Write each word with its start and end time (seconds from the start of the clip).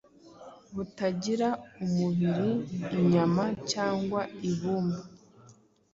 butagira 0.75 1.49
umubiri, 1.85 2.49
inyama 2.99 3.43
cyangwa 3.71 4.21
ibumba, 4.49 5.01